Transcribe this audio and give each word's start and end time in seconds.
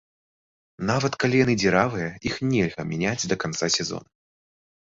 Нават 0.91 1.13
калі 1.23 1.35
яны 1.43 1.53
дзіравыя, 1.61 2.09
іх 2.31 2.39
нельга 2.55 2.81
мяняць 2.93 3.27
да 3.33 3.41
канца 3.45 3.71
сезона. 3.77 4.09